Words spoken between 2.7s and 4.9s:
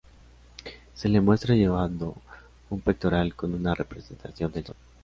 un pectoral con una representación del sol.